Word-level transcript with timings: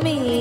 ilumina. 0.00 0.31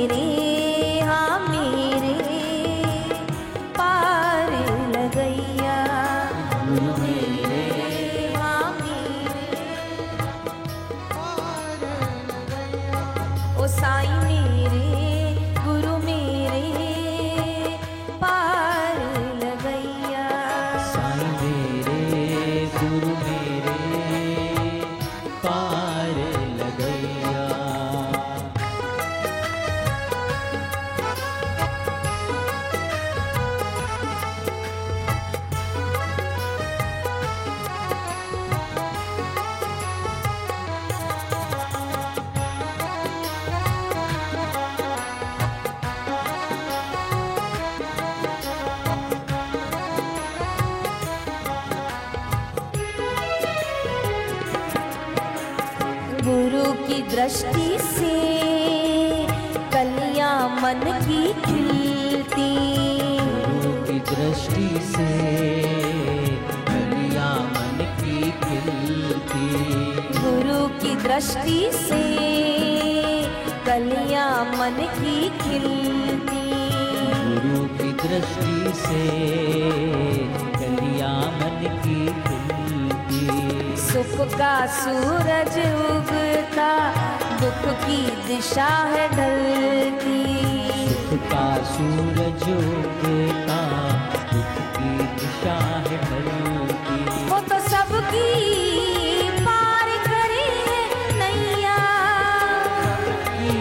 दृष्टि 57.21 57.77
से 57.79 58.13
कलियाँ 59.73 60.37
मन 60.61 60.79
की 61.01 61.21
खिलती। 61.43 62.47
गुरु 63.41 63.73
की 63.83 63.99
दृष्टि 64.09 64.69
से 64.85 65.09
कलियाँ 66.69 67.35
मन 67.51 67.83
की 67.99 68.31
खिलती। 68.41 69.45
गुरु 70.17 70.67
की 70.79 70.95
दृष्टि 71.03 71.59
से 71.73 72.01
कलियाँ 73.67 74.33
मन 74.55 74.81
की 74.97 75.29
खिलती। 75.43 76.43
गुरु 77.19 77.63
की 77.77 77.91
दृष्टि 78.01 78.73
से 78.81 79.03
कलियाँ 80.57 81.19
मन 81.37 81.61
की 81.83 82.01
खिलती। 82.25 83.23
सुख 83.85 84.27
का 84.33 84.55
सूरज 84.81 85.57
दुख 85.67 86.10
की 87.91 88.11
दिशा 88.27 88.67
है 88.91 89.07
ढलती। 89.09 90.19
सुख 90.91 91.09
का 91.31 91.45
सूरज 91.71 92.43
उगता 92.51 93.61
दुख 94.31 94.53
की 94.75 94.91
दिशा 95.15 95.55
है 95.87 95.97
ढलती। 96.05 96.99
वो 97.29 97.39
तो 97.49 97.59
सबकी 97.67 98.29
पार 99.39 99.89
करे 100.07 100.45
नैया। 101.19 101.77
की 103.27 103.55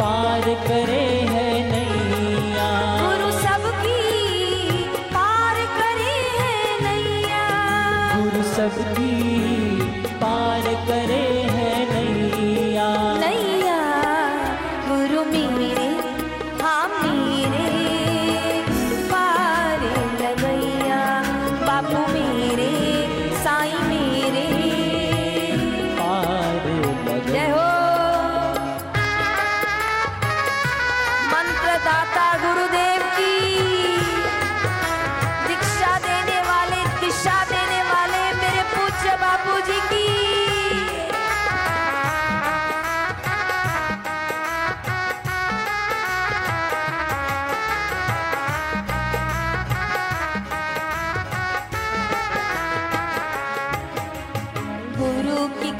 पार 0.00 0.54
करे 0.66 1.07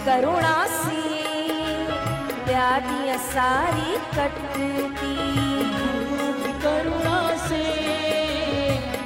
करुणा 0.08 0.56
से 0.66 1.00
व्याधियाँ 2.44 3.16
सारी 3.24 3.96
कटती 4.14 5.10
करुणा 6.62 7.18
से 7.48 7.66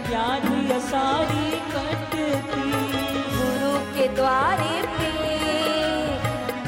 व्याधि 0.09 0.79
सारी 0.91 1.51
कटती 1.73 2.71
गुरु 3.33 3.73
के 3.97 4.09
द्वारे 4.21 4.77
पे 4.99 5.11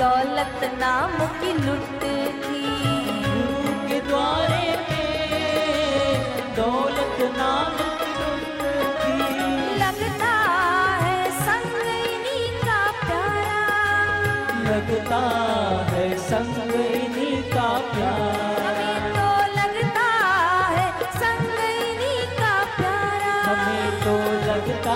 दौलत 0.03 0.71
नाम 0.81 1.17
की 1.41 1.53
लुटती 1.67 2.14
तो 24.05 24.17
लगता 24.47 24.95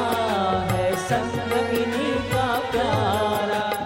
है 0.73 0.97
संग 0.97 1.53
इन्हीं 1.79 2.15
का 2.31 2.47
प्यारा। 2.71 3.78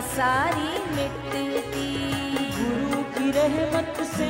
सारी 0.00 0.70
मिटती 0.94 1.46
गुरु 2.56 3.02
की 3.14 3.30
रहमत 3.30 4.00
से 4.12 4.28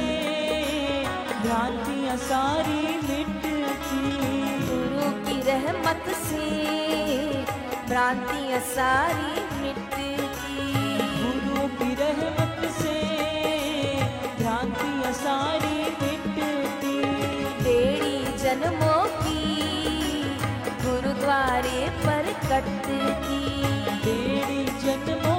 भ्रांतियाँ 1.43 2.17
सारी 2.17 2.83
मिटती 3.09 3.55
गुरु 4.67 5.07
की 5.27 5.37
रहमत 5.49 6.11
से 6.25 6.49
भ्रांतियाँ 7.89 8.61
सारी 8.75 9.33
मिटती 9.61 10.11
गुरु 11.21 11.69
की 11.79 11.91
रहमत 12.03 12.59
से 12.81 12.97
भ्रांतियाँ 14.39 15.13
सारी 15.23 15.77
मिटती 16.03 16.97
बेड़ी 17.65 18.19
जन्मों 18.43 19.03
की 19.23 19.43
गुरुद्वारे 20.85 21.89
पर 22.05 22.33
कटती। 22.51 22.99
बेड़ी 24.05 24.65
जन्मों 24.83 25.30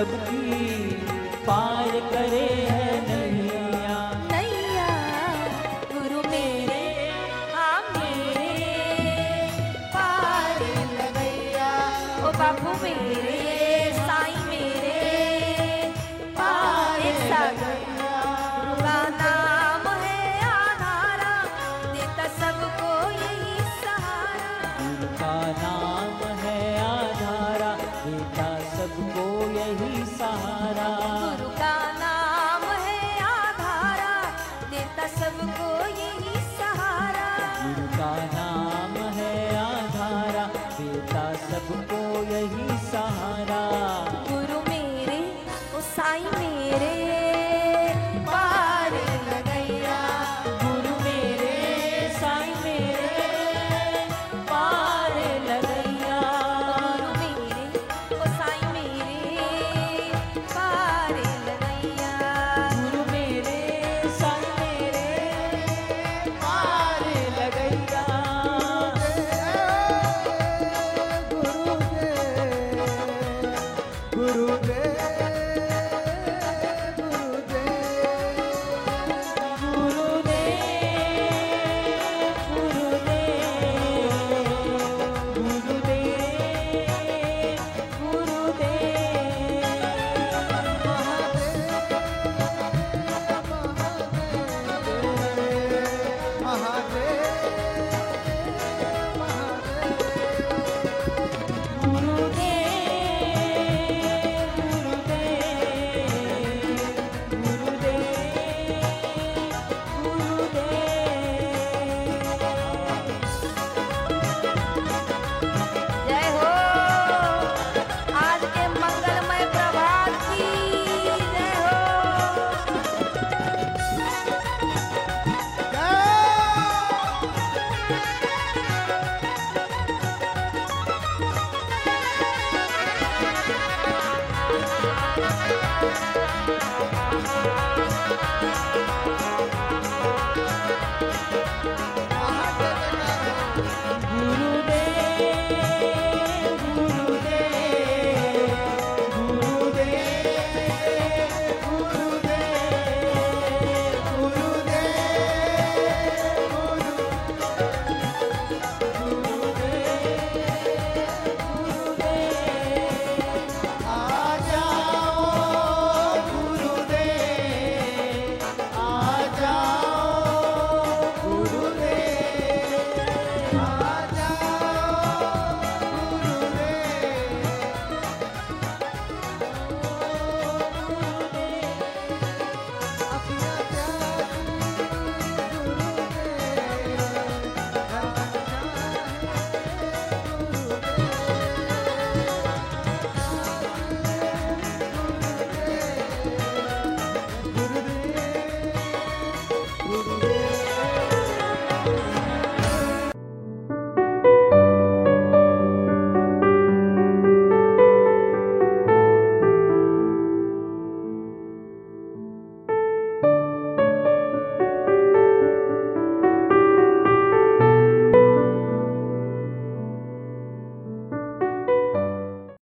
सबकी 0.00 0.90
पार 1.46 1.88
करे। 2.12 2.49